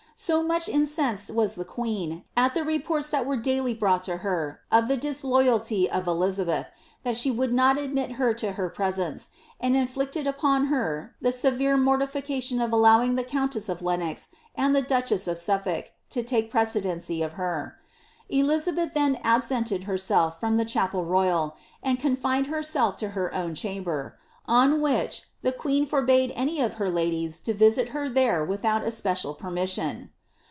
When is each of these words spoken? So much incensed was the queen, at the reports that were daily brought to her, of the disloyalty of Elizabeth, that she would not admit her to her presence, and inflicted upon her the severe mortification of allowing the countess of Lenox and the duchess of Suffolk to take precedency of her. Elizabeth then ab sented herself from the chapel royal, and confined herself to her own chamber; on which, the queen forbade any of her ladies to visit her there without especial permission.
So 0.13 0.43
much 0.43 0.69
incensed 0.69 1.31
was 1.33 1.55
the 1.55 1.65
queen, 1.65 2.25
at 2.37 2.53
the 2.53 2.63
reports 2.63 3.09
that 3.09 3.25
were 3.25 3.37
daily 3.37 3.73
brought 3.73 4.03
to 4.03 4.17
her, 4.17 4.59
of 4.71 4.87
the 4.87 4.95
disloyalty 4.95 5.89
of 5.89 6.05
Elizabeth, 6.05 6.67
that 7.03 7.17
she 7.17 7.31
would 7.31 7.51
not 7.51 7.79
admit 7.79 8.11
her 8.13 8.31
to 8.35 8.51
her 8.51 8.69
presence, 8.69 9.31
and 9.59 9.75
inflicted 9.75 10.27
upon 10.27 10.67
her 10.67 11.15
the 11.23 11.31
severe 11.31 11.75
mortification 11.75 12.61
of 12.61 12.71
allowing 12.71 13.15
the 13.15 13.23
countess 13.23 13.67
of 13.67 13.81
Lenox 13.81 14.27
and 14.53 14.75
the 14.75 14.83
duchess 14.83 15.27
of 15.27 15.39
Suffolk 15.39 15.91
to 16.11 16.21
take 16.21 16.51
precedency 16.51 17.23
of 17.23 17.33
her. 17.33 17.77
Elizabeth 18.29 18.93
then 18.93 19.15
ab 19.23 19.41
sented 19.41 19.85
herself 19.85 20.39
from 20.39 20.55
the 20.57 20.65
chapel 20.65 21.03
royal, 21.03 21.55
and 21.81 21.99
confined 21.99 22.45
herself 22.45 22.95
to 22.97 23.09
her 23.09 23.33
own 23.33 23.55
chamber; 23.55 24.19
on 24.47 24.81
which, 24.81 25.21
the 25.43 25.51
queen 25.51 25.85
forbade 25.85 26.31
any 26.35 26.59
of 26.59 26.73
her 26.75 26.89
ladies 26.89 27.39
to 27.39 27.53
visit 27.53 27.89
her 27.89 28.09
there 28.09 28.43
without 28.43 28.83
especial 28.83 29.33
permission. 29.33 30.09